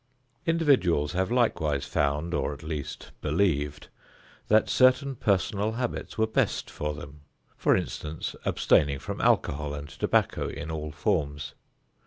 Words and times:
Individuals 0.47 1.11
have 1.11 1.29
likewise 1.29 1.85
found, 1.85 2.33
or 2.33 2.55
at 2.55 2.63
least 2.63 3.11
believed, 3.21 3.89
that 4.47 4.67
certain 4.67 5.15
personal 5.15 5.73
habits 5.73 6.17
were 6.17 6.25
best 6.25 6.71
for 6.71 6.95
them, 6.95 7.21
for 7.55 7.75
instance, 7.75 8.35
abstaining 8.43 8.97
from 8.97 9.21
alcohol 9.21 9.75
and 9.75 9.89
tobacco 9.89 10.47
in 10.49 10.71
all 10.71 10.89
forms. 10.91 11.53